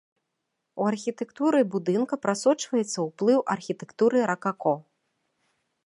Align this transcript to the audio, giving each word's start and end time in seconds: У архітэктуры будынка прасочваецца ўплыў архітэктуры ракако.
У 0.79 0.85
архітэктуры 0.91 1.59
будынка 1.75 2.19
прасочваецца 2.23 2.99
ўплыў 3.09 3.39
архітэктуры 3.57 4.17
ракако. 4.33 4.73